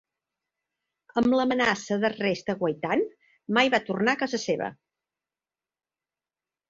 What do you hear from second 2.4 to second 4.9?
aguaitant, mai va tornar a casa seva.